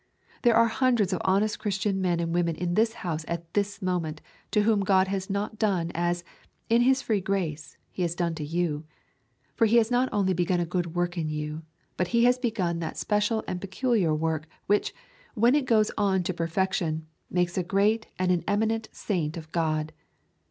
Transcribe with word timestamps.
There 0.41 0.55
are 0.55 0.65
hundreds 0.65 1.13
of 1.13 1.21
honest 1.23 1.59
Christian 1.59 2.01
men 2.01 2.19
and 2.19 2.33
women 2.33 2.55
in 2.55 2.73
this 2.73 2.93
house 3.05 3.23
at 3.27 3.53
this 3.53 3.83
moment 3.83 4.19
to 4.49 4.61
whom 4.63 4.79
God 4.79 5.07
has 5.09 5.29
not 5.29 5.59
done 5.59 5.91
as, 5.93 6.23
in 6.69 6.81
His 6.81 7.03
free 7.03 7.21
grace, 7.21 7.77
He 7.91 8.01
has 8.01 8.15
done 8.15 8.33
to 8.33 8.43
you. 8.43 8.83
For 9.53 9.65
He 9.67 9.75
has 9.77 9.91
not 9.91 10.09
only 10.11 10.33
begun 10.33 10.59
a 10.59 10.65
good 10.65 10.95
work 10.95 11.19
in 11.19 11.29
you, 11.29 11.61
but 11.97 12.07
He 12.07 12.23
has 12.23 12.39
begun 12.39 12.79
that 12.79 12.97
special 12.97 13.43
and 13.47 13.61
peculiar 13.61 14.15
work 14.15 14.47
which, 14.65 14.91
when 15.35 15.53
it 15.53 15.65
goes 15.65 15.91
on 15.99 16.23
to 16.23 16.33
perfection, 16.33 17.05
makes 17.29 17.55
a 17.55 17.61
great 17.63 18.07
and 18.17 18.31
an 18.31 18.43
eminent 18.47 18.89
saint 18.91 19.37
of 19.37 19.51
God. 19.51 19.93